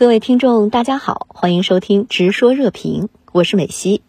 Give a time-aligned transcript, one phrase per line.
[0.00, 4.00] 各位听众，大家好，欢迎收听《直说热评》，我是美西。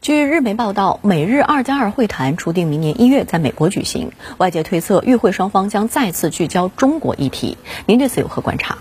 [0.00, 7.58] 据日媒报道，美日二加二会谈初定明年一月在美国举行，外界推测与会双方将再次聚焦中国议题。
[7.86, 8.78] 您对此有何观察？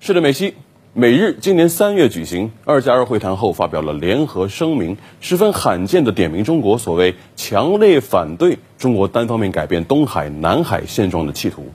[0.00, 0.52] 是的，美西，
[0.92, 11.72] 美日今年三月举行二加二会谈后，发表了联合声明，十分罕见的点名中国所谓强烈反对中国单方面改变东海、南海现状的企图，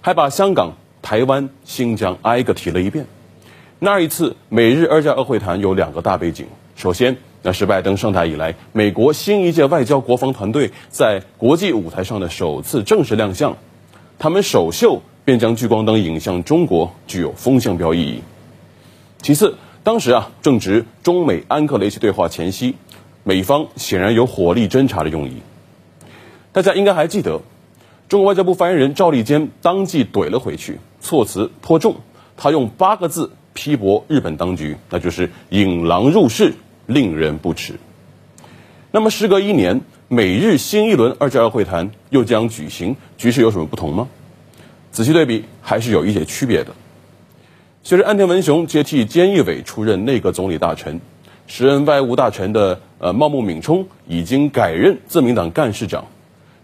[0.00, 0.72] 还把香港、
[1.02, 3.04] 台湾、新疆挨个提了一遍。
[3.78, 6.46] 那一次美日二加二会谈有两个大背景，
[6.76, 13.58] 首先，那是拜登上台以来，美国新一届外交国防团队在国际舞台上的首次正式亮相，
[14.18, 18.22] 他们首秀便将聚光灯引向中国，具有风向标意义。
[19.20, 22.76] 其次，当时啊正值中美安克雷奇对话前夕，
[23.24, 25.42] 美方显然有火力侦察的用意。
[26.52, 27.42] 大家应该还记得，
[28.08, 31.96] 中国外交部发言人赵立坚当即怼了回去，措辞颇重，
[32.38, 33.32] 他用八个字。
[33.56, 36.52] 批驳日本当局，那就是引狼入室，
[36.84, 37.80] 令人不齿。
[38.92, 44.08] 那么，时隔一年，美日新一轮二加二会谈又将举行，局势有什么不同吗？
[44.92, 46.74] 仔细对比，还是有一些区别的。
[47.82, 51.00] 随着岸田文雄接替菅义伟出任内阁总理大臣，
[51.46, 56.06] 时任外务大臣的呃茂木敏充已经改任自民党干事长，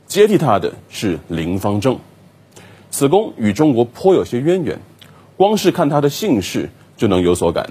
[0.06, 1.98] 接替他的是林方正。
[2.90, 4.78] 此公与中国颇有些渊源，
[5.36, 6.70] 光是看他的姓氏。
[7.02, 7.68] 就能有所感。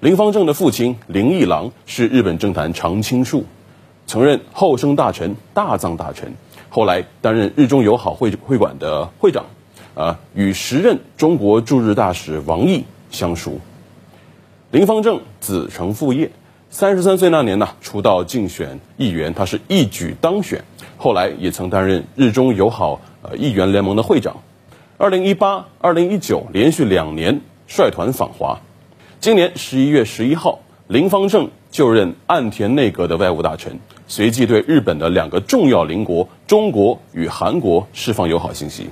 [0.00, 3.44] 林方正的父亲林义郎是日本政坛常青树，
[4.08, 6.34] 曾任后生大臣、大藏大臣，
[6.68, 9.46] 后来担任日中友好会会馆的会长，
[9.94, 12.82] 啊，与时任中国驻日大使王毅
[13.12, 13.60] 相熟。
[14.72, 16.32] 林方正子承父业，
[16.68, 20.64] 三十三岁那年呢，出道竞选议员，他是一举当选，
[20.96, 24.38] 后来也曾担任日中友好呃议员联盟的会长。
[24.98, 27.40] 二零一八、二零一九连续两年。
[27.66, 28.60] 率团访华，
[29.18, 38.88] 今年十一月十一号，林方正就任岸田内阁的外务大臣，随即对日本的两个重要邻国中国与韩国释放友好信息。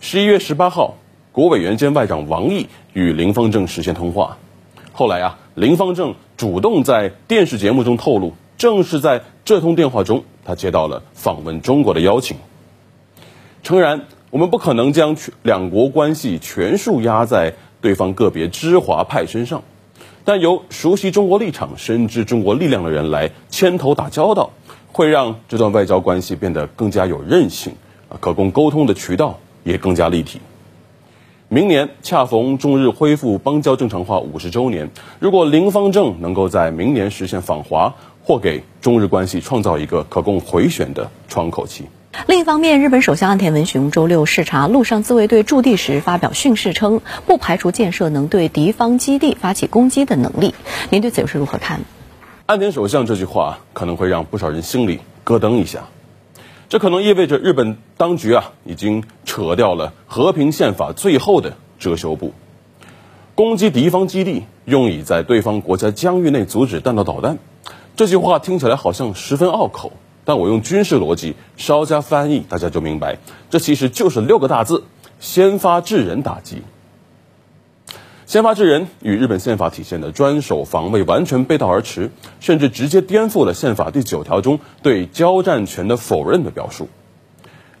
[0.00, 0.96] 十一月十八号，
[1.32, 4.36] 国委员兼外长王毅与林方正实现通话。
[4.92, 12.36] 后来啊，林方正主动在电视节目中透露，正是在这通电话中，他接到了访问中国的邀请。
[13.62, 17.54] 诚然，我们不可能将两国关系全数压在。
[17.80, 19.62] 对方个别知华派身上，
[20.24, 24.50] 但由熟悉中国立场、深知中国力量的人来牵头打交道，
[24.92, 27.72] 会让这段外交关系变得更加有韧性，
[28.08, 30.40] 啊，可供沟通的渠道也更加立体。
[31.48, 41.84] 明年恰逢中日恢复邦交正常化五十周年，如果林方正能够在明年实现访华，或给中日关系创造一个可供回旋的窗口期。
[42.26, 50.54] 另一方面，日本首相岸田文雄周六视察陆上自卫队驻地时发表训示称，不排除建设能对敌方基地发起攻击的能力。
[50.90, 51.80] 您对此又是如何看？
[52.46, 55.88] 岸田首相这句话可能会让不少人心里咯噔一下，
[56.70, 62.32] 这可能意味着日本当局啊已经扯掉了和平宪法最后的遮羞布，
[63.34, 67.38] 攻击敌方基地用以在对方国家疆域内阻止弹道导弹。
[67.96, 69.92] 这句话听起来好像十分拗口。
[70.28, 73.16] 但我用军事逻辑稍加翻译，大家就明白，
[73.48, 74.84] 这其实就是六个大字：
[75.18, 76.60] 先发制人打击。
[78.26, 86.90] 先发制人与日本宪法体现的专守防卫完全背道而驰，甚至直接颠覆了宪法第九条中对交战权的否认的表述。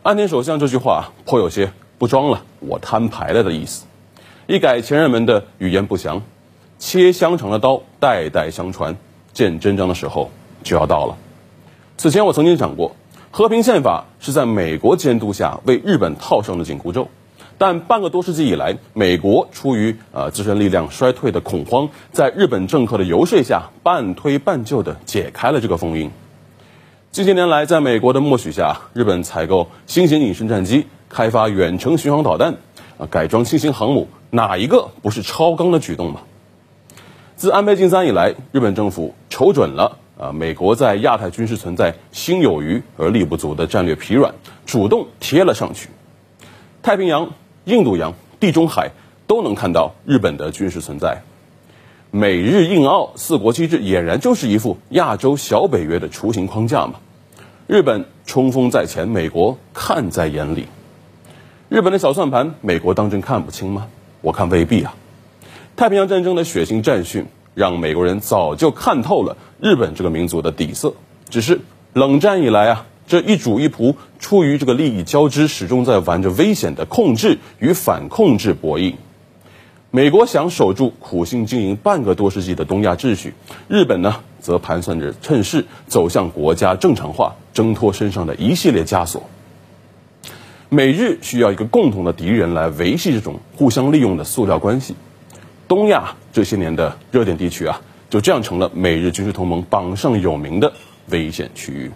[0.02, 3.84] 安田首相这句话颇有些不装了，我摊牌了的意思，
[4.46, 6.22] 一改前人们的语言不详，
[6.78, 8.96] 切香肠的刀代代相传，
[9.34, 10.30] 见真章的时候
[10.62, 11.18] 就要到了。
[11.98, 12.94] 此前我曾经讲过，
[13.32, 17.08] 和平宪法是在美国监督下为日本套上的紧箍咒，
[17.58, 26.08] 但半个多世纪以来，美国出于呃自身力量衰退的恐慌，在日本政客的游说下，半推半就的解开了这个封印。
[27.10, 32.54] 近些年来，在美国的默许下，日本采购新型隐身战机，开发远程巡航导弹，
[32.96, 36.20] 啊，改装新型航母，哪一个不是超纲的举动嘛？
[37.34, 39.98] 自安倍晋三以来，日本政府瞅准了。
[40.18, 44.34] 啊，美国在亚太军事存在心有余而力不足的战略疲软，
[44.66, 45.90] 主动贴了上去。
[46.82, 47.34] 太平洋、
[47.64, 48.90] 印度洋、地中海
[49.28, 51.22] 都能看到日本的军事存在。
[52.10, 56.94] 美日印澳四国机制俨然就是一副亚洲小北约的雏形框架嘛。
[57.68, 60.66] 日本冲锋在前，美国看在眼里。
[61.68, 63.86] 日本的小算盘，美国当真看不清吗？
[64.22, 64.94] 我看未必啊。
[65.76, 67.26] 太平洋战争的血腥战训。
[67.58, 70.94] 让美国人早就看透了日本这个民族的底色，
[71.28, 71.60] 只是
[71.92, 78.94] 冷战以来啊，这一主一仆出于这个利益交织，始终在玩着危险的控制与反控制博弈。
[79.90, 83.34] 美国想守住苦心经营半个多世纪的东亚秩序，
[83.66, 89.28] 日本呢则盘算着趁势走向国家正常化，挣脱身上的一系列枷锁。
[90.68, 94.94] 美日需要一个共同的敌人来维系这种互相利用的塑料关系。
[95.68, 100.72] 东亚这些年的热点地区啊，就这样成了美日军事同盟榜上有名的
[101.10, 101.92] 危险区域。